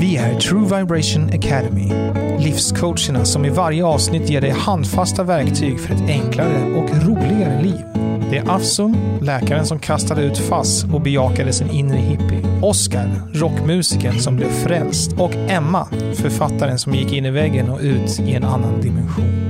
[0.00, 1.92] Vi är True Vibration Academy.
[2.38, 7.84] Livscoacherna som i varje avsnitt ger dig handfasta verktyg för ett enklare och roligare liv.
[8.30, 12.60] Det är Afsum, läkaren som kastade ut FASS och bejakade sin inre hippie.
[12.62, 15.12] Oscar, rockmusikern som blev frälst.
[15.12, 19.46] Och Emma, författaren som gick in i väggen och ut i en annan dimension.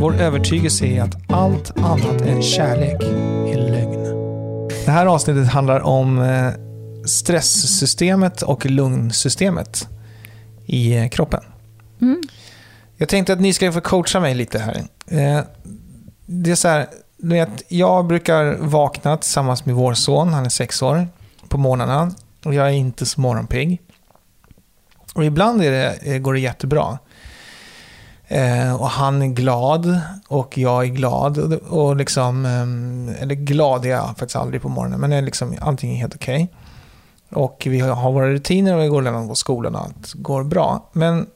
[0.00, 3.02] Vår övertygelse är att allt annat än kärlek
[3.52, 4.04] är lögn.
[4.84, 6.67] Det här avsnittet handlar om eh,
[7.08, 9.88] stresssystemet och lugnsystemet
[10.66, 11.40] i eh, kroppen.
[12.00, 12.20] Mm.
[12.96, 14.82] Jag tänkte att ni ska få coacha mig lite här.
[15.06, 15.44] Eh,
[16.26, 20.48] Det är så här, du vet, jag brukar vakna tillsammans med vår son, han är
[20.50, 21.08] sex år,
[21.48, 22.14] på morgnarna.
[22.44, 23.80] Och jag är inte så morgonpigg.
[25.14, 26.98] Och ibland är det, eh, går det jättebra.
[28.28, 31.38] Eh, och han är glad och jag är glad.
[31.38, 35.54] Och, och liksom, ehm, eller glad är jag faktiskt aldrig på morgonen, men är liksom,
[35.60, 36.48] allting är helt okej.
[37.30, 40.44] Och vi har, våra rutiner och vi går och lämnar på skolan och allt går
[40.44, 40.90] bra.
[40.92, 41.26] Men,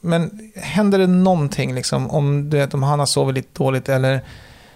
[0.00, 4.24] men händer det någonting, liksom, om, du vet, om han har sovit lite dåligt eller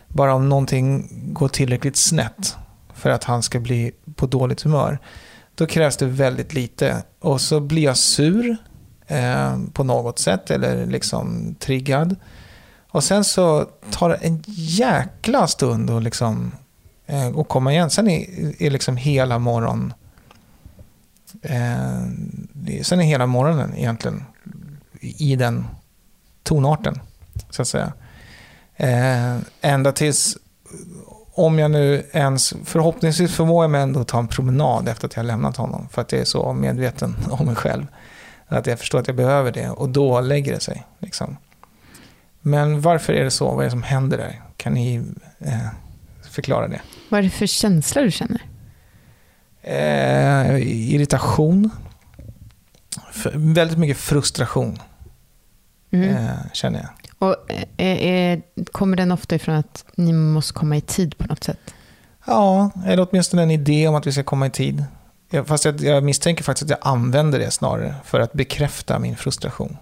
[0.08, 2.56] bara om någonting går tillräckligt snett
[2.94, 4.98] för att han ska bli på dåligt humör,
[5.54, 7.02] då krävs det väldigt lite.
[7.20, 8.56] Och så blir jag sur
[9.06, 12.16] eh, på något sätt eller liksom triggad.
[12.90, 16.52] Och sen så tar det en jäkla stund att liksom,
[17.06, 17.90] eh, komma igen.
[17.90, 18.26] Sen är,
[18.62, 19.92] är liksom hela morgonen.
[21.42, 24.24] Eh, sen är hela morgonen egentligen
[25.00, 25.66] i den
[26.42, 27.00] tonarten,
[27.50, 27.92] så att säga.
[28.76, 30.36] Eh, ända tills,
[31.32, 35.22] om jag nu ens, förhoppningsvis förmår jag mig ändå ta en promenad efter att jag
[35.22, 37.86] har lämnat honom, för att jag är så medveten om mig själv.
[38.46, 40.86] Att jag förstår att jag behöver det, och då lägger det sig.
[40.98, 41.36] Liksom.
[42.40, 43.50] Men varför är det så?
[43.50, 44.42] Vad är det som händer där?
[44.56, 45.02] Kan ni
[45.38, 45.68] eh,
[46.30, 46.80] förklara det?
[47.08, 48.42] Vad är det för känsla du känner?
[49.62, 50.56] Eh,
[50.94, 51.70] irritation.
[53.10, 54.78] F- väldigt mycket frustration
[55.90, 56.16] Mm.
[56.16, 56.88] eh, känner jag.
[57.28, 57.36] Och
[57.80, 58.38] eh, eh,
[58.72, 61.58] kommer den ofta ifrån att ni måste komma i tid på något sätt?
[62.26, 64.84] Ja, eller åtminstone en idé om att vi ska komma i tid.
[65.46, 69.76] Fast jag, jag misstänker faktiskt att jag använder det snarare för att bekräfta min frustration.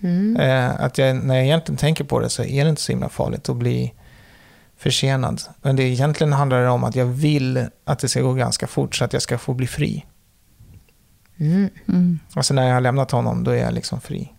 [0.00, 0.36] Mm.
[0.36, 3.08] Eh, att jag, när jag egentligen tänker på det så är det inte så himla
[3.08, 3.92] farligt att bli
[4.78, 5.42] försenad.
[5.62, 8.94] Men det egentligen handlar det om att jag vill att det ska gå ganska fort
[8.94, 10.04] så att jag ska få bli fri.
[11.36, 11.68] Mm.
[11.88, 12.18] Mm.
[12.34, 14.32] Alltså när jag har lämnat honom, då är jag liksom fri.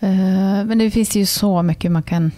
[0.00, 2.30] Eh, men det finns ju så mycket man kan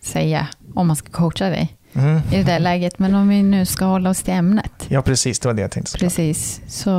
[0.00, 2.20] säga om man ska coacha dig Mm.
[2.32, 2.98] i det där läget.
[2.98, 4.72] Men om vi nu ska hålla oss till ämnet.
[4.88, 5.38] Ja, precis.
[5.40, 5.98] Det var det jag tänkte.
[5.98, 6.60] Precis.
[6.68, 6.90] Så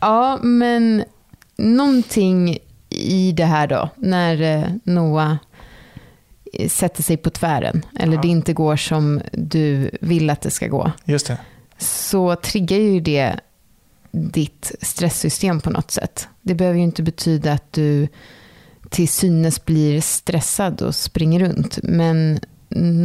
[0.00, 1.04] Ja, men
[1.56, 5.36] någonting i det här då, när eh, Noah
[6.68, 8.20] sätter sig på tvären, eller Ja.
[8.22, 11.38] det inte går som du vill att det ska gå, Just det.
[11.78, 13.40] så triggar ju det
[14.10, 16.28] ditt stresssystem på något sätt.
[16.42, 18.08] Det behöver ju inte betyda att du
[18.90, 22.40] till synes blir stressad och springer runt, men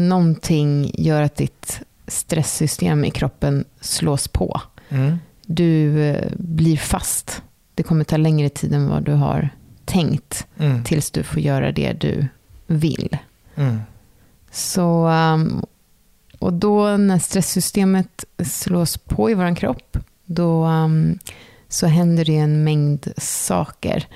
[0.07, 4.61] någonting gör att ditt stresssystem i kroppen slås på.
[4.89, 5.17] Mm.
[5.45, 7.41] Du eh, blir fast.
[7.75, 9.49] Det kommer ta längre tid än vad du har
[9.85, 10.83] tänkt Mm.
[10.83, 12.27] tills du får göra det du
[12.67, 13.17] vill.
[13.55, 13.79] Mm.
[14.51, 15.65] Så, um,
[16.39, 21.19] och då när stresssystemet slås på i vår kropp, då um,
[21.67, 24.07] så händer det en mängd saker.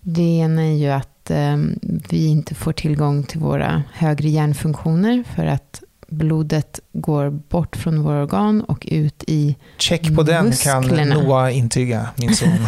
[0.00, 5.46] Det ena är ju att um, vi inte får tillgång till våra högre hjärnfunktioner för
[5.46, 9.56] att blodet går bort från våra organ och ut i...
[9.78, 10.82] Check på den kan.
[10.84, 12.48] Noah intyga, min son.
[12.48, 12.64] Han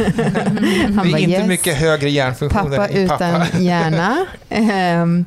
[0.57, 3.47] det är bara, inte "Yes." mycket högre hjärnfunktioner Pappa i pappa.
[3.47, 4.27] utan hjärna.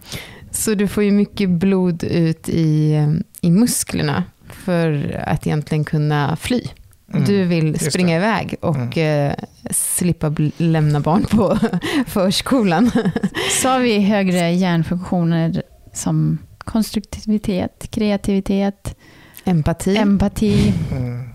[0.58, 6.36] Så du får ju mycket blod ut i, ehm, i musklerna för att egentligen kunna
[6.36, 6.62] fly.
[7.14, 9.34] Mm, Du vill springa iväg och eh,
[9.72, 11.60] slippa lämna barn på
[12.08, 12.92] förskolan.
[13.62, 15.62] sa vi högre hjärnfunktioner
[15.94, 18.96] som konstruktivitet, kreativitet,
[19.44, 19.98] Empati.
[19.98, 20.74] empati.
[20.92, 21.27] Mm.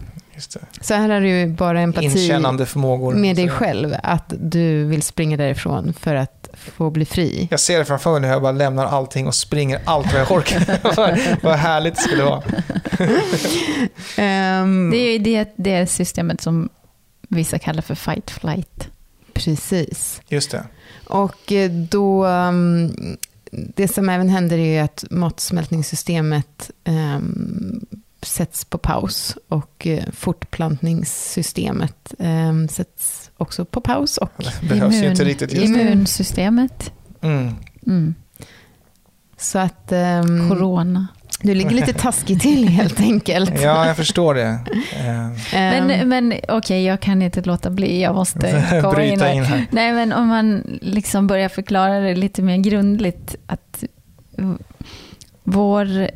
[0.81, 2.33] Så här har du ju bara empati
[3.15, 3.97] med dig själv.
[4.03, 7.49] Att du vill springa därifrån för att få bli fri.
[7.51, 10.33] Jag ser det framför mig när jag bara lämnar allting och springer allt vad jag
[10.33, 10.81] orkar.
[11.43, 12.43] vad, härligt det skulle vara.
[14.17, 16.69] Ehm, Det är ju det, det systemet som
[17.29, 18.89] vissa kallar för fight flight.
[19.33, 20.21] Precis.
[20.29, 20.65] Just det.
[21.05, 22.95] Och eh, då, um,
[23.51, 27.87] det som även händer är ju att matsmältningssystemet um,
[28.23, 34.17] sätts på paus och eh, fortplantningssystemet um, sätts också på paus.
[34.19, 34.31] Och,
[34.61, 35.81] Det behövs ju inte riktigt just det.
[35.83, 36.93] Immunsystemet.
[37.21, 37.55] Mm.
[37.87, 38.15] Mm.
[39.37, 39.93] så att,
[40.25, 41.07] um, Corona.
[41.45, 43.63] Du ligger lite taskigt till helt enkelt.
[43.63, 44.43] Ja, jag förstår det.
[44.45, 44.59] Eh,
[45.53, 48.03] Men, Ehm, men okej, jag kan inte låta bli.
[48.03, 49.35] Jag måste komma in Bryta här.
[49.35, 49.67] in här.
[49.71, 53.37] Nej, men om man liksom börjar förklara det lite mer grundligt.
[53.47, 53.85] Att
[55.45, 56.11] vår,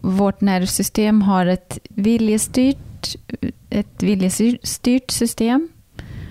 [0.00, 3.16] vårt nervsystem har ett viljestyrt,
[3.70, 5.68] ett viljestyrt system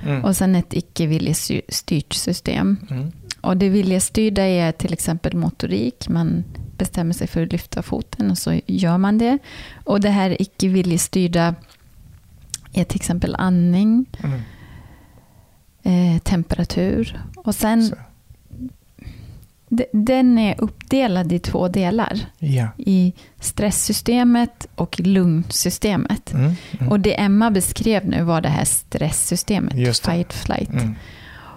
[0.03, 0.23] Mm.
[0.25, 2.77] och sen ett icke viljestyrt system.
[2.89, 3.11] Mm.
[3.41, 6.09] Och det viljestyrda är till exempel motorik.
[6.09, 6.43] Man
[6.77, 9.37] bestämmer sig för att lyfta foten och så gör man det.
[9.83, 11.55] Och det här icke viljestyrda
[12.73, 14.41] är till exempel andning, Mm.
[15.83, 17.21] eh, temperatur.
[17.35, 17.95] Och sen, Så.
[19.69, 22.19] De- den är uppdelad i två delar.
[22.37, 22.67] Ja.
[22.77, 26.33] I stresssystemet och lugnsystemet.
[26.33, 26.53] Mm.
[26.79, 26.91] Mm.
[26.91, 30.11] Och det Emma beskrev nu var det här stresssystemet, Just det.
[30.11, 30.69] fight flight.
[30.69, 30.95] Mm.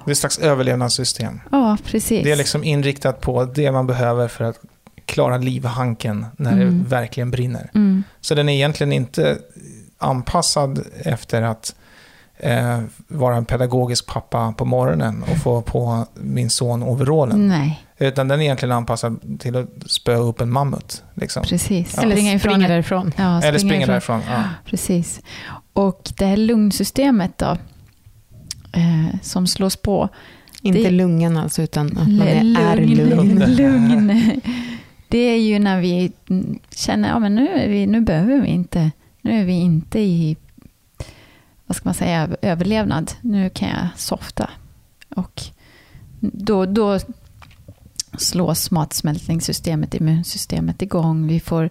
[0.05, 1.41] Det är ett slags överlevnadssystem.
[1.51, 2.25] Ja, precis.
[2.25, 4.59] Det är liksom inriktat på det man behöver för att
[5.07, 6.79] klara livhanken när Mm.
[6.83, 7.71] det verkligen brinner.
[7.75, 8.05] mm.
[8.21, 9.39] Så den är egentligen inte
[9.99, 11.75] anpassad efter att
[12.39, 17.49] eh, vara en pedagogisk pappa på morgonen och få på min son overallen.
[17.49, 21.03] Nej, Utan den är egentligen anpassad till att spöa upp en mammut.
[21.15, 21.43] Liksom.
[21.43, 21.99] precis.
[21.99, 23.13] Eller Springa springa, ifrån därifrån.
[23.17, 23.89] Ja, Eller springa ifrån.
[23.93, 24.21] därifrån.
[24.29, 24.43] Ja.
[24.67, 25.21] Precis.
[25.73, 27.57] Och det här lugnsystemet då,
[28.73, 30.09] eh, som slås på.
[30.63, 33.39] Inte Det- lungan alltså, utan att man är, är lugn.
[33.57, 34.41] lugn.
[35.09, 36.13] Det är ju när vi
[36.75, 38.91] känner, ja men nu, är vi, nu behöver vi inte,
[39.23, 40.37] nu är vi inte i,
[41.67, 43.13] vad ska man säga, överlevnad.
[43.21, 44.51] Nu kan jag softa.
[45.17, 45.43] Och
[46.21, 46.99] då, då
[48.19, 51.27] slås matsmältningssystemet, immunsystemet igång.
[51.27, 51.71] Vi får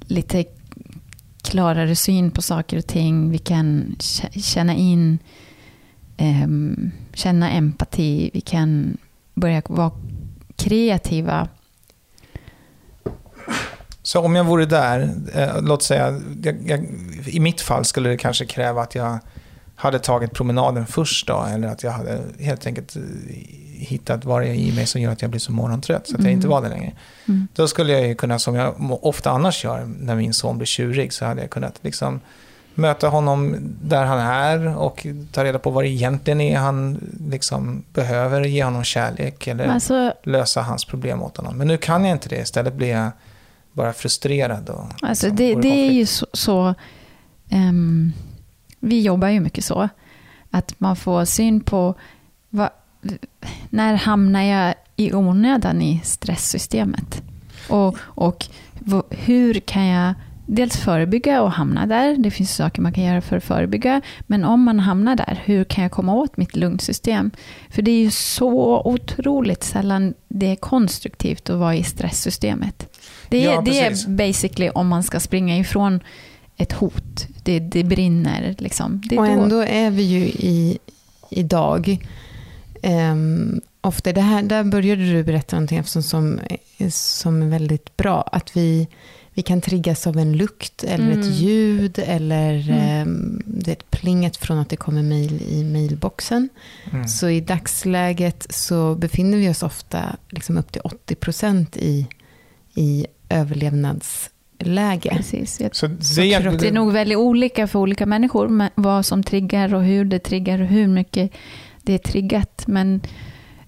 [0.00, 0.44] lite
[1.42, 3.30] klarare syn på saker och ting.
[3.30, 3.96] Vi kan
[4.42, 5.18] känna in,
[6.16, 8.30] ehm, känna empati.
[8.34, 8.96] Vi kan
[9.34, 9.90] börja vara
[10.56, 11.48] kreativa.
[14.02, 16.86] Så om jag vore där, eh, låt säga, jag, jag,
[17.26, 19.18] i mitt fall skulle det kanske kräva att jag
[19.74, 23.02] hade tagit promenaden först då, eller att jag hade helt enkelt eh,
[23.82, 26.18] hittat vad det är i mig som gör att jag blir så morgontrött, så att
[26.20, 26.36] jag Mm.
[26.36, 26.92] inte var där längre.
[27.28, 27.48] Mm.
[27.54, 28.74] Då skulle jag ju kunna, som jag
[29.06, 32.20] ofta annars gör när min son blir tjurig, så hade jag kunnat liksom
[32.74, 37.00] möta honom där han är och ta reda på vad det egentligen är han
[37.30, 41.56] liksom behöver, ge honom kärlek eller Alltså, lösa hans problem åt honom.
[41.58, 43.10] Men nu kan jag inte det, istället blir jag
[43.72, 44.68] bara frustrerad.
[44.68, 46.74] Och, alltså liksom det, det är ju så, så
[47.50, 48.12] ehm,
[48.80, 49.88] vi jobbar ju mycket så,
[50.50, 51.94] att man får syn på
[52.50, 52.68] vad,
[53.70, 57.22] när hamnar jag i onödan i stresssystemet?
[57.68, 58.46] Och, och
[59.10, 60.14] hur kan jag
[60.46, 62.16] dels förebygga och hamna där?
[62.16, 64.00] Det finns saker man kan göra för att förebygga.
[64.20, 67.30] Men om man hamnar där, hur kan jag komma åt mitt lugnsystem?
[67.70, 72.98] För det är ju så otroligt sällan det är konstruktivt att vara i stresssystemet.
[73.28, 76.00] Det är, Ja, det är basically om man ska springa ifrån
[76.56, 77.26] ett hot.
[77.42, 79.02] Det, det brinner liksom.
[79.04, 80.78] Det Och då- ändå är vi ju i,
[81.30, 82.06] idag,
[82.82, 86.40] um, ofta, det här, där började du berätta någonting som, som,
[86.90, 88.88] som är väldigt bra, att vi,
[89.34, 91.20] vi kan triggas av en lukt eller Mm.
[91.20, 92.78] ett ljud eller Mm.
[92.78, 96.48] ehm, det är ett plinget från att det kommer mejl i mejlboxen.
[96.92, 97.08] Mm.
[97.08, 102.06] Så i dagsläget så befinner vi oss ofta liksom upp till 80% i,
[102.74, 105.10] i överlevnadsläge.
[105.16, 105.60] Precis.
[105.60, 109.06] Jag Så det, Så är Det är nog väldigt olika för olika människor, men vad
[109.06, 111.30] som triggar och hur det triggar och hur mycket
[111.82, 112.64] det är triggat.
[112.66, 113.00] Men,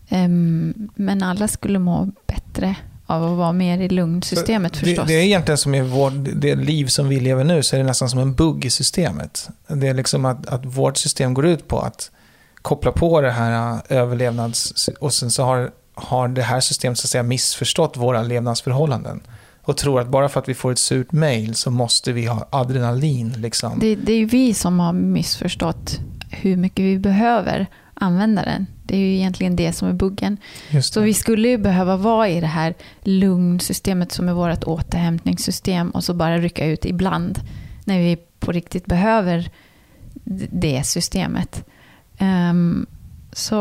[0.09, 5.07] ehm, men alla skulle må bättre av att vara mer i lugnsystemet det, förstås.
[5.07, 7.87] det är egentligen som i vår, det liv som vi lever nu, så är det
[7.87, 9.49] nästan som en bugg i systemet.
[9.69, 12.11] Det är liksom att, att vårt system går ut på att
[12.63, 14.89] koppla på det här äh, överlevnads...
[15.01, 19.21] Och sen så har, har det här systemet så att säga missförstått våra levnadsförhållanden.
[19.63, 22.49] Och tror att bara för att vi får ett surt mail så måste vi ha
[22.51, 23.35] adrenalin.
[23.39, 23.79] Liksom.
[23.79, 25.99] Det, det är ju vi som har missförstått
[26.31, 28.67] hur mycket vi behöver använda den.
[28.87, 30.37] Det är ju egentligen det som är buggen.
[30.71, 35.91] Just Så vi skulle ju behöva vara i det här lugnsystemet som är vårt återhämtningssystem
[35.91, 37.41] och så bara rycka ut ibland
[37.85, 39.51] när vi på riktigt behöver
[40.51, 41.65] det systemet.
[42.19, 42.87] Ehm,
[43.33, 43.57] så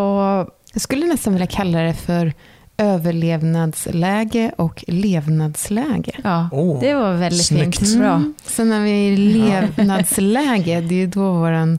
[0.73, 2.33] Jag skulle nästan vilja kalla det för
[2.77, 6.11] överlevnadsläge och levnadsläge.
[6.23, 7.79] ja, Oh, det var väldigt snyggt.
[7.79, 7.97] fint.
[7.99, 8.13] Bra.
[8.15, 8.33] Mm.
[8.45, 11.77] Så när vi är i levnadsläge, det är ju då vår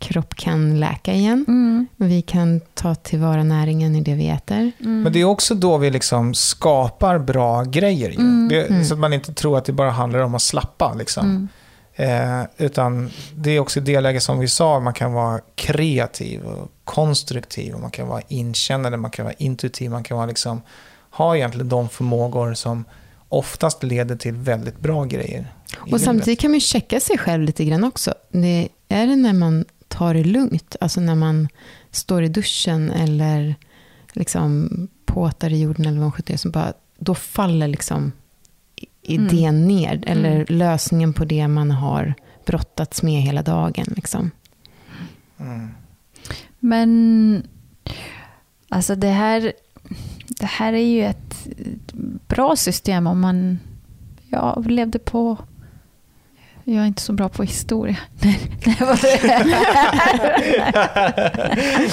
[0.00, 1.44] kropp kan läka igen.
[1.48, 4.72] Mm, Vi kan ta tillvara näringen i det vi äter.
[4.80, 5.02] mm.
[5.02, 8.10] Men det är också då vi liksom skapar bra grejer.
[8.10, 8.16] Ju.
[8.16, 8.48] Mm.
[8.48, 8.84] Det, Mm.
[8.84, 10.94] Så att man inte tror att det bara handlar om att slappa.
[10.94, 11.24] Liksom.
[11.24, 11.48] Mm.
[11.94, 16.42] Eh, utan det är också i det läge som vi sa, man kan vara kreativ
[16.42, 17.74] och konstruktiv.
[17.74, 20.62] Och man kan vara inkännande, man kan vara intuitiv, man kan vara liksom,
[21.10, 22.84] ha egentligen de förmågor som
[23.28, 25.52] oftast leder till väldigt bra grejer.
[25.80, 26.02] Och livet.
[26.02, 28.14] samtidigt kan man ju checka sig själv lite grann också.
[28.28, 31.48] Det, är det när man tar det lugnt, alltså när man
[31.90, 33.54] står i duschen eller
[34.12, 34.68] liksom
[35.06, 38.12] påtar i jorden eller vad man som bara, då faller liksom
[38.76, 40.02] i- idén ner.
[40.06, 40.46] Eller Mm.
[40.48, 42.14] lösningen på det man har
[42.46, 43.86] brottats med hela dagen.
[43.96, 44.30] Liksom.
[45.40, 45.68] Mm.
[46.58, 47.46] Men
[48.68, 49.52] alltså det här,
[50.28, 51.46] det här är ju ett
[52.28, 53.58] bra system om man
[54.28, 55.36] ja, levde på...
[56.64, 57.96] Jag är inte så bra på historia.
[58.20, 59.44] Nej, nej, vad är det?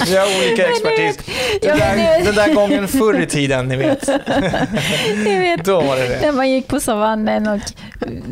[0.05, 1.17] Vi har olika expertis.
[1.61, 4.07] Ja, Den men där, den där gången förr i tiden, ni vet.
[5.25, 6.21] Ni vet, Då var det det.
[6.21, 7.59] när man gick på savannen och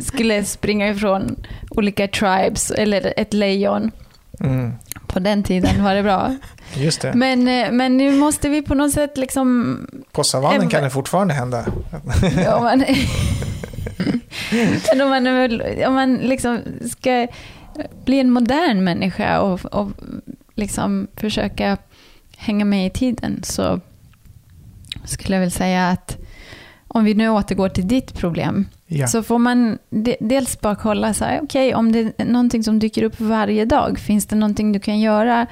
[0.04, 1.36] skulle springa ifrån
[1.70, 3.92] olika tribes eller ett lejon.
[4.39, 4.74] Mm.
[5.08, 6.36] På den tiden var det bra.
[6.74, 7.13] Just det.
[7.13, 9.77] Men, eh, men nu måste vi på något sätt liksom
[10.12, 11.65] På savannen kan det fortfarande hända.
[12.58, 12.84] om man,
[14.92, 15.27] men om man,
[15.88, 16.60] om man liksom
[16.92, 17.27] ska
[18.06, 19.92] bli en modern människa och, och
[20.56, 21.77] liksom försöka
[22.38, 23.80] hänga med i tiden så
[25.06, 26.18] skulle jag väl säga att
[26.88, 29.08] om vi nu återgår till ditt problem Ja.
[29.08, 32.80] så får man de, dels bara kolla så här, okej om det är någonting som
[32.80, 35.48] dyker upp varje dag, finns det någonting du kan göra?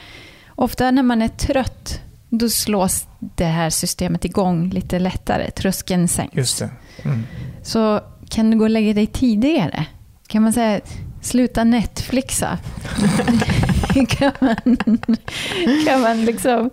[0.47, 6.35] Ofta när man är trött, då slås det här systemet igång lite lättare, tröskeln sänks.
[6.35, 6.69] Just det.
[7.03, 7.23] Mm.
[7.63, 8.01] Så
[8.33, 9.85] kan du gå och lägga dig tidigare?
[10.27, 10.81] Kan man säga
[11.21, 12.57] sluta Netflixa?
[14.09, 14.57] kan, man,
[15.87, 16.69] kan man liksom...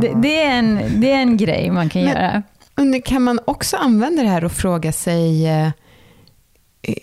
[0.00, 2.42] Det, det, är en, det är en grej man kan Men- göra.
[3.04, 5.68] Kan man också använda det här och fråga sig eh,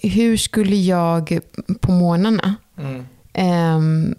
[0.04, 1.40] hur skulle jag
[1.82, 3.06] på morgnarna Mm.
[3.34, 4.16] ehm,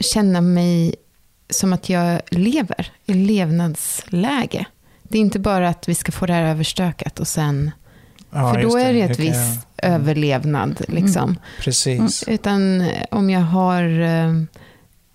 [0.00, 0.94] känna mig
[1.50, 4.64] som att jag lever i levnadsläge.
[5.02, 7.70] Det är inte bara att vi ska få det här överstökat och sen,
[8.30, 10.80] Ja, för då är det ett kan jag- visst överlevnad.
[10.88, 11.36] Liksom.
[11.60, 12.24] Precis.
[12.28, 14.32] Utan eh, om jag har eh,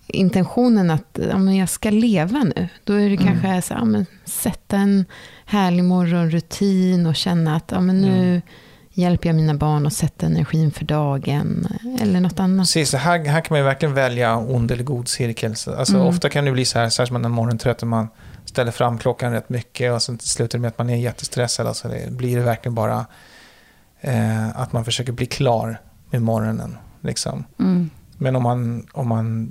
[0.06, 3.26] intentionen att men jag ska leva nu, då är det Mm.
[3.26, 5.04] kanske så, ja, men, sätta en
[5.44, 8.40] härlig morgonrutin och känna att ja, men nu Mm.
[8.92, 11.66] hjälper jag mina barn att sätta energin för dagen
[12.00, 12.66] eller något annat.
[12.66, 15.56] Precis, här, här kan man ju verkligen välja ond eller god cirkel.
[15.56, 16.06] Så, Alltså, Mm.
[16.06, 18.08] Ofta kan det bli så här, särskilt när man är morgontrött man
[18.54, 21.66] ställer fram klockan rätt mycket och sen slutar det med att man är jättestressad.
[21.66, 23.06] Alltså det blir det verkligen bara
[24.00, 25.80] eh, att man försöker bli klar
[26.10, 26.76] med morgonen.
[27.00, 27.44] Liksom.
[27.58, 27.90] Mm.
[28.16, 29.50] Men om man, om man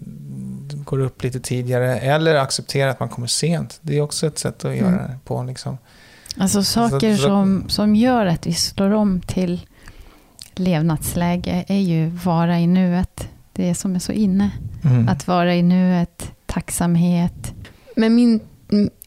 [0.85, 4.65] går upp lite tidigare eller accepterar att man kommer sent, det är också ett sätt
[4.65, 5.07] att göra Mm.
[5.07, 5.43] det på.
[5.43, 5.77] Liksom.
[6.37, 9.65] Alltså saker Så- så- som, som gör att vi slår om till
[10.55, 13.27] levnadsläge är ju vara i nuet.
[13.53, 14.51] Det är som är så inne.
[14.83, 15.07] Mm.
[15.09, 17.53] Att vara i nuet, tacksamhet.
[17.95, 18.39] Men min,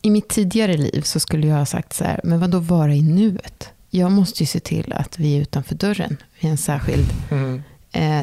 [0.03, 2.95] i mitt tidigare liv så skulle jag ha sagt så här, men vad då vara
[2.95, 3.71] i nuet?
[3.91, 7.07] Jag måste ju se till att vi är utanför dörren vid en särskild...
[7.31, 7.63] Mm.
[7.93, 8.21] Eh,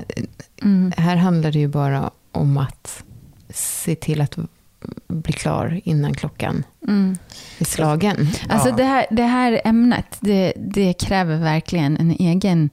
[0.61, 0.93] Mm.
[0.97, 3.03] här handlar det ju bara om att
[3.49, 4.37] se till att
[5.07, 7.17] bli klar innan klockan Mm.
[7.59, 8.27] är slagen.
[8.49, 8.75] Alltså Ja.
[8.75, 12.69] det, här, det här ämnet, det, det kräver verkligen en egen,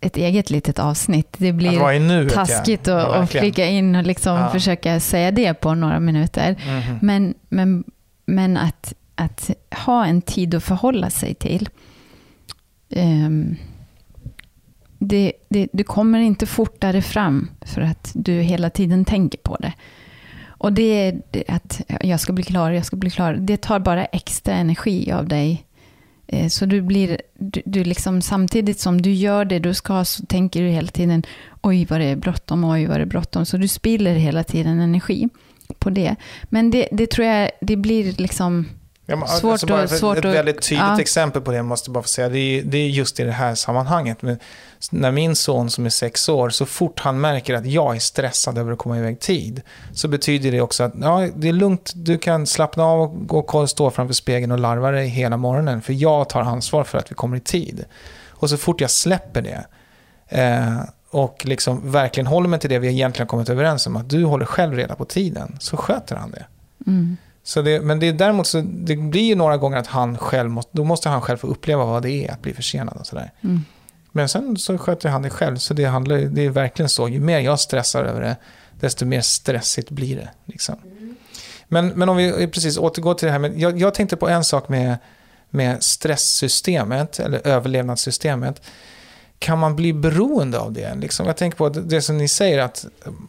[0.00, 1.34] ett eget litet avsnitt.
[1.38, 3.14] Det blir i nuet, taskigt ja.
[3.22, 4.50] att Ja, flika in och liksom Ja.
[4.50, 6.56] försöka säga det på några minuter.
[6.66, 6.98] Mhm.
[7.02, 7.84] Men, men,
[8.24, 11.68] men att, att ha en tid att förhålla sig till.
[12.96, 13.56] Um,
[14.98, 19.72] det, det, du kommer inte fortare fram för att du hela tiden tänker på det.
[20.46, 23.34] Och det är att jag ska bli klar, jag ska bli klar.
[23.34, 25.66] Det tar bara extra energi av dig.
[26.26, 30.26] Eh, så du blir, du, du liksom samtidigt som du gör det du ska så
[30.26, 31.22] tänker du hela tiden
[31.62, 33.46] oj vad det är bråttom, oj vad det är bråttom.
[33.46, 35.28] Så du spiller hela tiden energi
[35.78, 36.16] på det.
[36.44, 38.66] Men det, det tror jag, det blir liksom,
[39.06, 41.00] Ja, men, Svårt alltså bara svårt ett väldigt tydligt ja.
[41.00, 42.28] exempel på det måste jag bara få säga.
[42.28, 44.22] Det är, det är just i det här sammanhanget.
[44.22, 44.38] Men
[44.90, 48.58] när min son som är sex år, så fort han märker att jag är stressad
[48.58, 52.18] över att komma iväg tid, så betyder det också att ja, det är lugnt, du
[52.18, 55.92] kan slappna av och gå och stå framför spegeln och larva dig hela morgonen, för
[55.92, 57.84] jag tar ansvar för att vi kommer i tid.
[58.28, 59.66] Och så fort jag släpper det,
[60.28, 60.80] eh,
[61.14, 64.46] och liksom verkligen håller mig till det vi egentligen kommit överens om, att du håller
[64.46, 66.46] själv reda på tiden, så sköter han det.
[66.86, 70.18] mm, Så det, men det är däremot så, det blir ju några gånger att han
[70.18, 73.06] själv måste, då måste han själv få uppleva vad det är att bli försenad och
[73.06, 73.32] sådär.
[73.42, 73.60] mm,
[74.12, 77.20] Men sen så sköter han det själv, så det, handlar, det är verkligen så, ju
[77.20, 78.36] mer jag stressar över det,
[78.80, 80.28] desto mer stressigt blir det.
[80.44, 80.76] Liksom.
[81.68, 84.44] Men, men om vi precis återgår till det här med, jag, jag tänkte på en
[84.44, 84.96] sak med,
[85.50, 88.62] med stresssystemet, eller överlevnadssystemet.
[89.38, 90.94] Kan man bli beroende av det?
[90.94, 92.86] Liksom, jag tänker på det, som ni säger, att,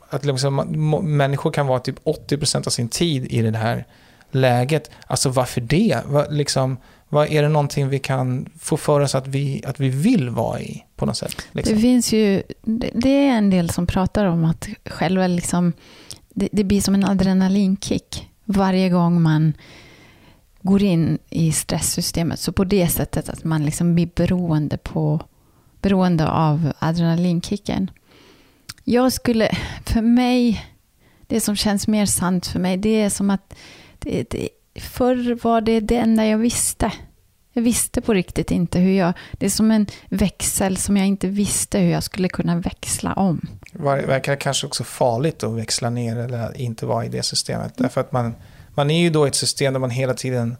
[0.09, 0.55] att liksom,
[1.03, 3.85] människor kan vara typ 80% av sin tid i det här
[4.31, 4.91] läget.
[5.07, 6.01] Alltså varför det?
[6.05, 6.77] Vad, liksom,
[7.09, 10.59] vad, är det någonting vi kan få för oss att vi, att vi vill vara
[10.59, 11.47] i på något sätt?
[11.51, 11.75] Liksom?
[11.75, 15.73] Det finns ju, det, det är en del som pratar om att själva liksom,
[16.29, 19.53] det, det blir som en adrenalinkick varje gång man
[20.61, 22.39] går in i stresssystemet.
[22.39, 25.21] Så på det sättet att man liksom blir beroende, på,
[25.85, 27.91] beroende av adrenalinkicken.
[28.83, 30.65] Jag skulle, för mig,
[31.27, 33.53] det som känns mer sant för mig, det är som att
[33.99, 34.49] det, det,
[34.79, 36.91] förr var det det enda jag visste.
[37.53, 39.13] Jag visste på riktigt inte hur jag...
[39.31, 43.47] Det är som en växel som jag inte visste hur jag skulle kunna växla om.
[43.71, 47.73] Det verkar kanske också farligt att växla ner eller inte vara i det systemet.
[47.77, 48.35] Därför att man,
[48.73, 50.57] man är ju då i ett system där man hela tiden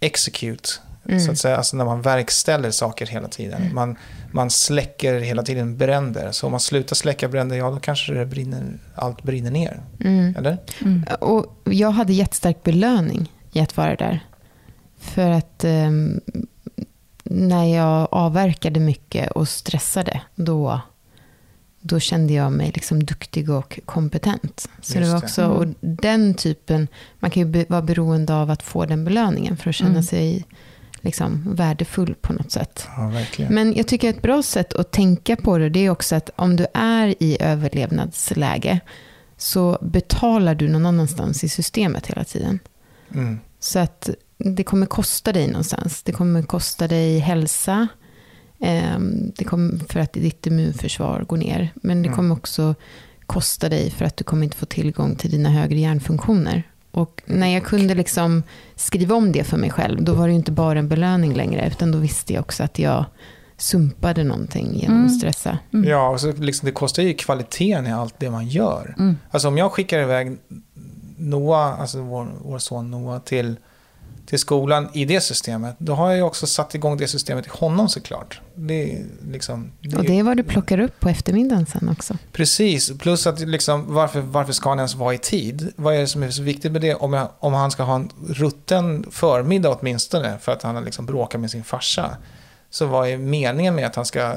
[0.00, 0.70] execute
[1.08, 1.20] Mm.
[1.20, 3.62] Så att säga, alltså när man verkställer saker hela tiden.
[3.62, 3.74] Mm.
[3.74, 3.96] Man,
[4.32, 6.32] man släcker hela tiden bränder.
[6.32, 9.82] Så om man slutar släcka bränder, ja då kanske det brinner, allt brinner ner.
[10.00, 10.36] Mm.
[10.36, 10.58] Eller?
[10.80, 11.04] Mm.
[11.20, 14.20] Och jag hade jättestark belöning i att vara där.
[14.98, 16.20] För att um,
[17.24, 20.80] när jag avverkade mycket och stressade, då,
[21.80, 24.68] då kände jag mig liksom duktig och kompetent.
[24.80, 28.50] Så Just det var också, och den typen, man kan ju be, vara beroende av
[28.50, 30.02] att få den belöningen för att känna mm.
[30.02, 30.44] sig
[31.02, 32.88] liksom värdefull på något sätt.
[32.96, 33.12] Ja,
[33.50, 36.56] Men jag tycker ett bra sätt att tänka på det, det är också att om
[36.56, 38.80] du är i överlevnadsläge,
[39.36, 42.58] så betalar du någon annanstans i systemet hela tiden.
[43.14, 43.40] Mm.
[43.60, 46.02] Så att det kommer kosta dig någonstans.
[46.02, 47.88] Det kommer kosta dig hälsa.
[48.60, 51.72] Ehm, det kommer för att ditt immunförsvar går ner.
[51.74, 52.16] Men det mm.
[52.16, 52.74] kommer också
[53.26, 56.62] kosta dig för att du kommer inte få tillgång till dina högre hjärnfunktioner.
[56.92, 58.42] Och när jag kunde liksom
[58.76, 61.92] skriva om det för mig själv, då var det inte bara en belöning längre, utan
[61.92, 63.04] då visste jag också att jag
[63.56, 65.06] sumpade någonting genom mm.
[65.06, 65.58] att stressa.
[65.72, 65.90] Mm.
[65.90, 68.94] Ja, och så liksom, det kostar ju kvaliteten i allt det man gör.
[68.98, 69.16] Mm.
[69.30, 70.36] Alltså om jag skickar iväg
[71.16, 73.56] Noah, alltså vår, vår son Noah, till
[74.26, 77.88] till skolan i det systemet, då har jag också satt igång det systemet i honom
[77.88, 78.40] såklart.
[78.54, 78.98] Det
[79.30, 82.16] liksom, det och det är vad du plockar upp på eftermiddagen sen också.
[82.32, 85.72] Precis, plus att liksom, varför, varför ska han ens vara i tid?
[85.76, 86.94] Vad är det som är så viktigt med det?
[86.94, 91.06] Om, jag, om han ska ha en rutten förmiddag åtminstone för att han har liksom
[91.06, 92.16] bråkat med sin farsa.
[92.70, 94.36] Så vad är meningen med att han ska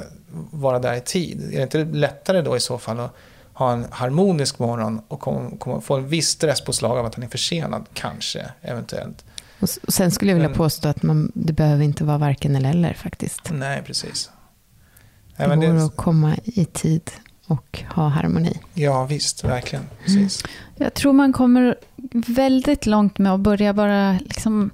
[0.52, 1.54] vara där i tid?
[1.54, 3.16] Är det inte lättare då i så fall att
[3.54, 7.28] ha en harmonisk morgon och kom, kom, få en viss stresspåslag av att han är
[7.28, 9.26] försenad, kanske, eventuellt.
[9.84, 12.94] Och sen skulle jag vilja påstå att man, det behöver inte vara varken eller, eller
[12.94, 13.52] faktiskt.
[13.52, 14.32] Nej, precis.
[15.38, 15.86] Det går det...
[15.86, 17.12] att komma i tid
[17.48, 18.60] och ha harmoni.
[18.74, 19.44] Ja, visst.
[19.44, 19.86] Verkligen.
[20.04, 20.44] Precis.
[20.44, 20.52] Mm.
[20.76, 21.76] Jag tror man kommer
[22.28, 24.70] väldigt långt med att börja bara liksom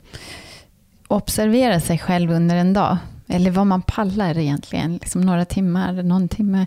[1.08, 2.98] observera sig själv under en dag.
[3.28, 4.94] Eller vad man pallar egentligen.
[4.94, 6.66] Liksom några timmar, någon timme.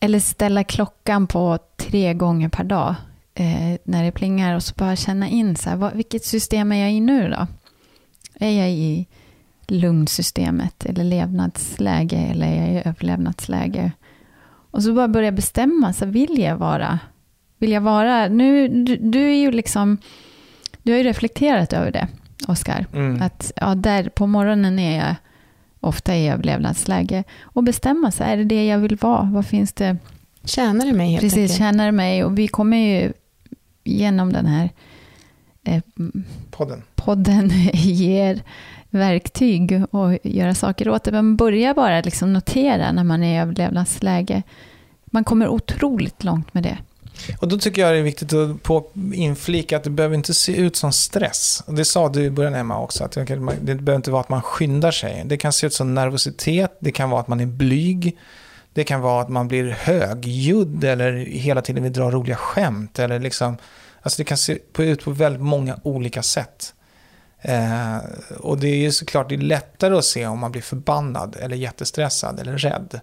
[0.00, 2.94] Eller ställa klockan på tre gånger per dag
[3.36, 6.76] eh, när det plingar och så bara känna in så här, vad, vilket system är
[6.76, 7.46] jag i nu då?
[8.46, 9.06] Är jag i
[9.66, 13.92] lugnsystemet eller levnadsläge eller är jag i överlevnadsläge?
[14.70, 16.98] Och så bara börja bestämma, så vill jag vara?
[17.58, 18.28] Vill jag vara?
[18.28, 19.98] Nu, du, du är ju liksom,
[20.82, 22.08] du har ju reflekterat över det,
[22.48, 22.86] Oskar.
[22.92, 23.22] Mm.
[23.22, 25.14] Att ja, där på morgonen är jag
[25.80, 27.24] ofta i överlevnadsläge.
[27.42, 29.30] Och bestämma sig, är det det jag vill vara?
[29.32, 29.96] Vad finns det?
[30.44, 31.58] Tjänar det mig helt Precis, enkelt?
[31.58, 32.24] tjänar det mig.
[32.24, 33.12] Och vi kommer ju
[33.88, 34.70] genom den här
[35.64, 35.82] eh,
[36.50, 36.82] podden.
[36.94, 38.42] podden ger
[38.90, 41.12] verktyg och göra saker åt det.
[41.12, 44.42] Men börja bara liksom notera när man är i överlevnadsläge.
[45.06, 46.78] Man kommer otroligt långt med det.
[47.40, 50.56] Och då tycker jag det är viktigt att på inflika att det behöver inte se
[50.56, 51.62] ut som stress.
[51.66, 54.42] Och det sa du i början Emma också, att det behöver inte vara att man
[54.42, 55.22] skyndar sig.
[55.26, 58.16] Det kan se ut som nervositet, det kan vara att man är blyg,
[58.76, 62.98] det kan vara att man blir högljudd eller hela tiden vill dra roliga skämt.
[62.98, 63.56] Eller liksom,
[64.02, 66.74] alltså det kan se ut på väldigt många olika sätt.
[67.40, 67.96] Eh,
[68.38, 71.56] och det är ju såklart det är lättare att se om man blir förbannad eller
[71.56, 73.00] jättestressad eller rädd.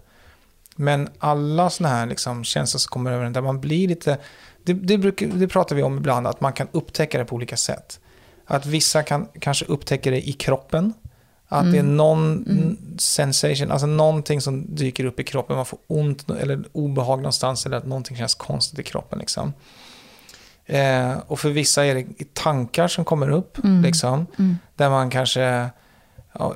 [0.75, 4.17] Men alla sådana här liksom känslor som kommer över en där man blir lite...
[4.63, 7.57] Det, det, brukar, det pratar vi om ibland, att man kan upptäcka det på olika
[7.57, 7.99] sätt.
[8.45, 10.93] Att vissa kan kanske upptäcka det i kroppen.
[11.53, 11.71] Att mm.
[11.71, 11.97] det är mm.
[11.97, 12.77] någon mm.
[12.97, 15.55] sensation, alltså någonting som dyker upp i kroppen.
[15.55, 19.19] Man får ont eller obehag någonstans eller att någonting känns konstigt i kroppen.
[19.19, 19.53] Liksom.
[20.65, 23.63] Eh, och för vissa är det tankar som kommer upp.
[23.63, 23.81] Mm.
[23.81, 24.57] Liksom, mm.
[24.75, 25.69] där man kanske
[26.33, 26.55] ja,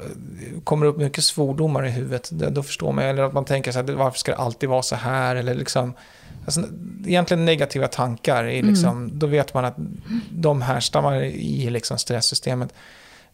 [0.64, 2.30] kommer upp mycket svordomar i huvudet.
[2.30, 4.96] Då förstår man, eller att man tänker så här, varför ska det alltid vara så
[4.96, 5.36] här?
[5.36, 5.94] Eller liksom,
[6.46, 6.64] alltså,
[7.06, 8.70] egentligen negativa tankar, är mm.
[8.70, 9.76] liksom, då vet man att
[10.30, 12.74] de härstammar i liksom stresssystemet.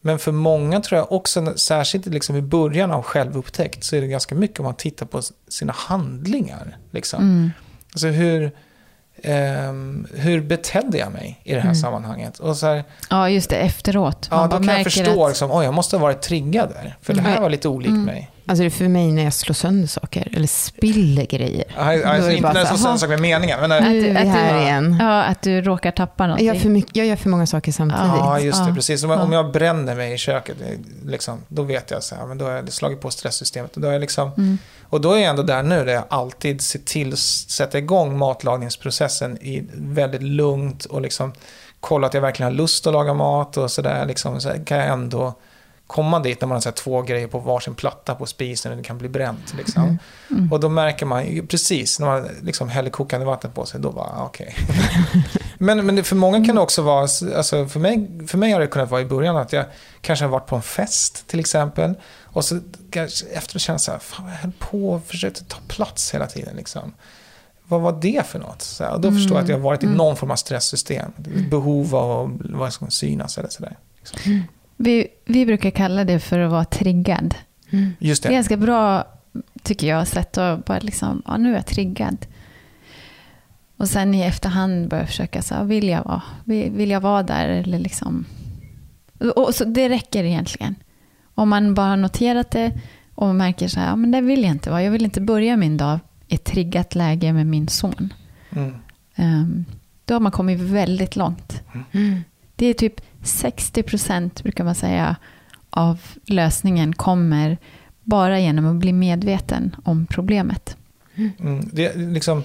[0.05, 4.07] Men för många tror jag också, särskilt liksom i början av självupptäckt, så är det
[4.07, 6.77] ganska mycket om man tittar på sina handlingar.
[6.91, 7.21] Liksom.
[7.23, 7.51] Mm.
[7.93, 8.51] Alltså hur,
[9.23, 11.75] ehm, hur betedde jag mig i det här Mm.
[11.75, 12.39] sammanhanget?
[12.39, 14.27] Och så här, Ja, just det, efteråt.
[14.31, 16.69] ja, Man då bara kan jag förstå, att- liksom, oj, jag måste ha varit triggad
[16.69, 16.97] där.
[17.01, 17.41] För det här Mm.
[17.41, 18.03] var lite olikt Mm.
[18.05, 18.29] mig.
[18.45, 21.65] Alltså det är för mig när jag slår sönder saker eller spiller grejer.
[21.77, 23.59] Alltså, inte när det så är så här, sak med meningen.
[23.59, 24.97] Men när, Nu är vi att du- här igen.
[24.99, 26.47] Ja, att du råkar tappa Jag någonting.
[26.47, 28.05] gör, för mycket, jag gör för många saker samtidigt.
[28.05, 28.69] Ja, just det.
[28.69, 28.75] Ja.
[28.75, 29.03] Precis.
[29.03, 29.21] Om, Ja.
[29.23, 32.45] om jag bränner mig i köket, det- liksom, då vet jag så här, men då
[32.45, 33.75] har jag slagit på stresssystemet.
[33.75, 34.57] Och, då är jag liksom, Mm.
[34.83, 38.17] och då är jag ändå där nu, där jag alltid ser till att sätta igång
[38.17, 41.33] matlagningsprocessen i väldigt lugnt och liksom
[41.79, 44.05] kolla att jag verkligen har lust att laga mat och sådär.
[44.05, 45.33] Liksom, så här kan jag ändå
[45.87, 48.83] komma dit när man har så två grejer på varsin platta på spisen och det
[48.83, 49.53] kan bli bränt.
[49.57, 49.83] Liksom.
[49.83, 49.97] Mm.
[50.31, 50.51] Mm.
[50.51, 54.05] Och då märker man precis när man liksom häller kokande vatten på sig, då bara
[54.05, 54.55] ah, okej.
[55.57, 57.01] men men det, för många kan det också vara,
[57.35, 59.65] alltså för mig, för mig har det kunnat vara i början att jag
[60.01, 61.93] kanske har varit på en fest till exempel.
[62.23, 65.57] Och så kanske efteråt känner jag så här, fan jag höll på och försökte ta
[65.67, 66.55] plats hela tiden.
[66.55, 66.93] Liksom.
[67.67, 68.61] Vad var det för något?
[68.61, 69.19] Så här, och då Mm.
[69.19, 69.97] förstår jag att jag har varit i Mm.
[69.97, 71.11] någon form av stresssystem.
[71.49, 73.77] Behov av att synas eller sådär.
[73.99, 74.43] Liksom.
[74.77, 77.35] Vi, vi brukar kalla det för att vara triggad.
[77.69, 77.93] Mm.
[77.99, 78.35] Just Det är det.
[78.35, 79.07] ganska bra,
[79.63, 82.17] tycker jag, sätt att bara liksom, ja nu är jag triggad.
[83.77, 87.23] Och sen i efterhand börja försöka, så här, vill jag vara, vill, vill jag vara
[87.23, 88.25] där eller liksom.
[89.19, 90.75] Och, och så det räcker egentligen.
[91.35, 92.71] Om man bara har noterat det
[93.15, 94.83] och märker så här, ja men det vill jag inte vara.
[94.83, 98.13] Jag vill inte börja min dag i ett triggat läge med min son.
[98.49, 98.73] Mm.
[99.15, 99.65] Ehm,
[100.05, 101.61] då har man kommit väldigt långt.
[101.91, 102.21] Mm.
[102.55, 105.15] Det är typ 60 procent, brukar man säga,
[105.69, 107.57] av lösningen kommer
[108.03, 110.77] bara genom att bli medveten om problemet.
[111.39, 112.43] Mm, det är liksom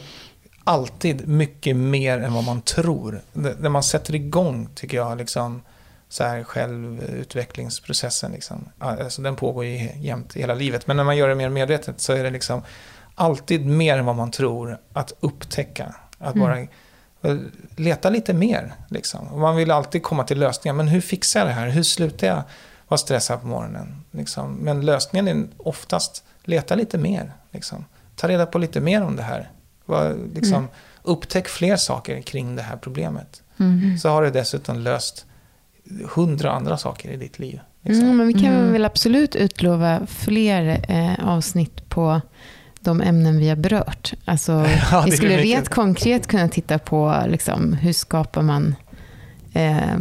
[0.65, 3.21] alltid mycket mer än vad man tror.
[3.33, 5.63] När man sätter igång, tycker jag, liksom,
[6.09, 8.33] så här självutvecklingsprocessen.
[8.33, 8.69] Liksom.
[8.79, 10.87] Alltså, den pågår ju jämt hela livet.
[10.87, 12.63] Men när man gör det mer medvetet så är det liksom
[13.15, 15.95] alltid mer än vad man tror att upptäcka.
[16.19, 16.47] Att Mm.
[16.49, 16.69] bara eh,
[17.77, 18.73] leta lite mer.
[18.89, 19.41] Liksom.
[19.41, 20.75] Man vill alltid komma till lösningar.
[20.75, 21.69] Men hur fixar jag det här?
[21.69, 22.43] Hur slutar jag
[22.89, 24.05] vara stressad på morgonen?
[24.11, 24.55] Liksom.
[24.55, 27.33] Men lösningen är oftast leta lite mer.
[27.51, 27.85] Liksom.
[28.17, 29.51] Ta reda på lite mer om det här.
[29.85, 30.69] Vad, liksom, Mm.
[31.03, 33.43] Upptäck fler saker kring det här problemet.
[33.59, 33.99] Mm.
[33.99, 35.27] Så har du dessutom löst
[36.15, 37.61] hundra andra saker i ditt liv.
[37.83, 38.05] Liksom.
[38.05, 38.73] Mm, men vi kan Mm.
[38.73, 42.21] väl absolut utlova fler eh, avsnitt på
[42.81, 44.13] de ämnen vi har berört.
[44.25, 44.53] Alltså,
[44.91, 45.45] Ja, vi skulle mycket.
[45.45, 48.75] rent konkret kunna titta på liksom, hur skapar man
[49.53, 49.97] eh,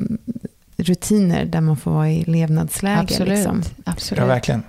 [0.78, 3.00] rutiner där man får vara i levnadsläge.
[3.00, 3.30] Absolut.
[3.38, 3.62] Liksom.
[3.86, 4.20] Absolut.
[4.20, 4.64] Ja, verkligen.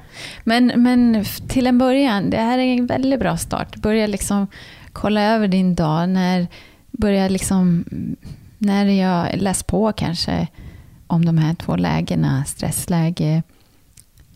[0.44, 3.77] Men, men till en början, det här är en väldigt bra start.
[3.77, 4.47] Börja liksom
[4.92, 6.09] kolla över din dag.
[6.09, 6.47] När,
[6.90, 7.85] börja liksom,
[8.59, 10.47] när jag läst på kanske
[11.07, 13.42] om de här två lägena, stressläge,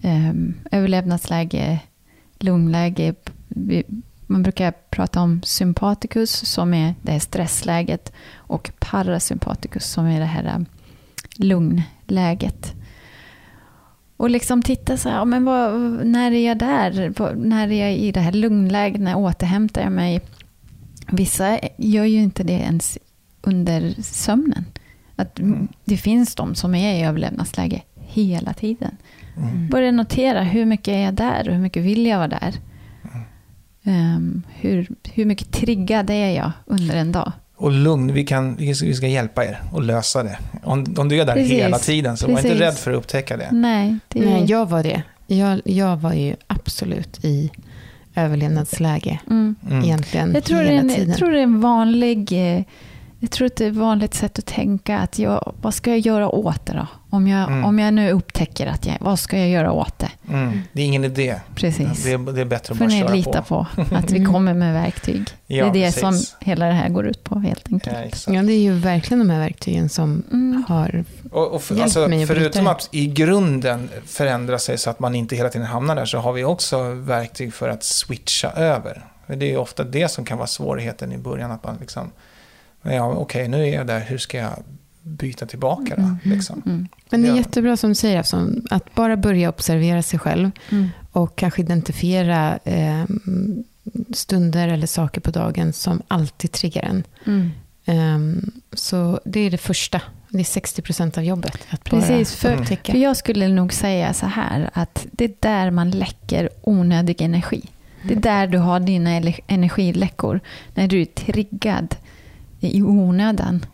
[0.03, 1.81] um, överlevnadsläge,
[2.39, 3.15] lugnläge.
[3.57, 3.85] Vi-
[4.27, 10.27] Man brukar prata om sympaticus som är det här stressläget och parasympaticus som är det
[10.27, 10.67] här um,
[11.37, 12.73] lugnläget.
[14.17, 15.73] Och liksom titta så här, ja, men vad,
[16.07, 17.13] när är jag där?
[17.37, 19.01] När är jag i det här lugnläget?
[19.01, 20.21] När återhämtar jag mig?
[21.11, 22.99] Vissa gör ju inte det ens
[23.43, 24.65] under sömnen.
[25.17, 25.69] Att Mm.
[25.85, 28.97] Det finns de som är i överlevnadsläge hela tiden.
[29.37, 29.69] Mm.
[29.69, 32.55] Börja notera hur mycket är jag där och hur mycket vill jag vara där.
[33.85, 37.33] Ehm, hur, hur mycket triggad är jag under en dag?
[37.57, 40.39] Och lugn, vi, kan, vi ska- vi ska hjälpa er att lösa det.
[40.63, 41.53] Om, om du är där Precis.
[41.53, 42.61] hela tiden, så var inte Precis.
[42.61, 43.49] rädd för att upptäcka det.
[43.53, 44.25] Nej, det är...
[44.25, 45.03] Nej, jag var det.
[45.27, 47.51] Jag, jag var ju absolut i
[48.15, 49.55] överlevnadsläge mm.
[49.71, 49.85] Mm.
[49.85, 51.09] egentligen Jag tror, det är hela en, tiden.
[51.09, 52.57] jag tror det är en vanlig...
[52.57, 52.63] eh,
[53.25, 55.99] Jag tror att det är ett vanligt sätt att tänka att jag, vad ska jag
[55.99, 56.87] göra åt det då?
[57.11, 57.65] Om jag, Mm.
[57.65, 60.09] om jag nu upptäcker att jag, vad ska jag göra åt det?
[60.29, 60.61] Mm.
[60.73, 61.41] Det är ingen idé.
[61.55, 62.05] Precis.
[62.05, 63.67] Det är, det är bättre att får bara ni köra lita på.
[63.75, 63.95] på.
[63.97, 64.33] att vi Mm.
[64.33, 65.29] kommer med verktyg.
[65.47, 66.01] Ja, det är det precis.
[66.29, 68.25] som hela det här går ut på helt enkelt.
[68.27, 68.35] Ja.
[68.35, 70.65] Ja, det är ju verkligen de här verktygen som Mm.
[70.69, 71.05] har...
[71.33, 75.01] Och, och för, Hjälp alltså, mig att förutom att i grunden förändra sig så att
[75.01, 79.05] man inte hela tiden hamnar där, så har vi också verktyg för att switcha över.
[79.27, 82.11] Det är ju ofta det som kan vara svårigheten i början, att man liksom,
[82.83, 84.53] ja okej nu är jag där, hur ska jag
[85.03, 86.03] byta tillbaka då?
[86.03, 86.19] Mm.
[86.23, 86.63] Liksom?
[86.67, 86.89] Mm.
[87.11, 90.89] Men det är jättebra som du säger, Afson, att bara börja observera sig själv Mm.
[91.13, 93.05] och kanske identifiera eh,
[94.15, 97.05] stunder eller saker på dagen som alltid triggar en.
[97.27, 97.51] Mm.
[97.85, 100.01] Ehm, så det är det första.
[100.29, 101.59] Det är 60% av jobbet.
[101.71, 102.93] Att Precis, för, upptäcka.
[102.93, 107.63] för jag skulle nog säga så här att det är där man läcker onödig energi.
[108.09, 109.11] Det är där du har dina
[109.47, 110.41] energiläckor.
[110.75, 111.95] När du är triggad
[112.69, 113.67] i onödan.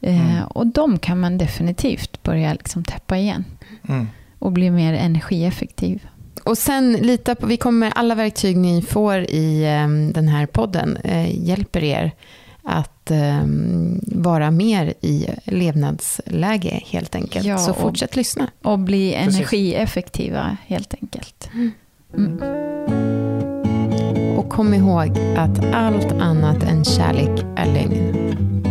[0.00, 0.44] Eh, Mm.
[0.46, 3.44] och de kan man definitivt börja liksom täppa igen.
[3.88, 4.06] Mm.
[4.38, 6.06] Och bli mer energieffektiv.
[6.44, 10.96] Och sen lita på, vi kommer, alla verktyg ni får i eh, den här podden
[10.96, 12.12] eh, hjälper er
[12.62, 13.42] att eh,
[14.02, 17.46] vara mer i levnadsläge helt enkelt.
[17.46, 18.50] Ja, Så och- fortsätt lyssna.
[18.62, 21.48] Och bli energieffektiva helt enkelt.
[22.14, 22.40] Mm.
[24.38, 28.67] Och kom ihåg att allt annat än kärlek är lögn.